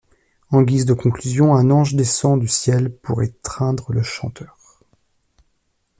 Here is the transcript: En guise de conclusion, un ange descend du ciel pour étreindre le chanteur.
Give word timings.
En 0.49 0.63
guise 0.63 0.87
de 0.87 0.95
conclusion, 0.95 1.53
un 1.53 1.69
ange 1.69 1.93
descend 1.93 2.39
du 2.39 2.47
ciel 2.47 2.91
pour 2.91 3.21
étreindre 3.21 3.91
le 3.93 4.01
chanteur. 4.01 4.81